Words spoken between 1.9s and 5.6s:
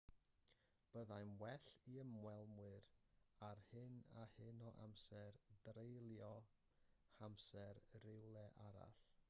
i ymwelwyr â hyn a hyn o amser